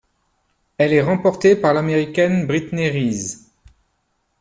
[0.79, 3.51] Elle est remportée par l'Américaine Brittney Reese.